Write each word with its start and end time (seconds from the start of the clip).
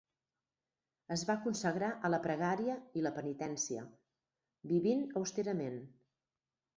Es 1.15 1.23
va 1.29 1.33
consagrar 1.41 1.89
a 2.07 2.09
la 2.13 2.19
pregària 2.23 2.77
i 2.99 3.03
la 3.07 3.11
penitència, 3.17 3.83
vivint 4.73 5.05
austerament. 5.23 5.77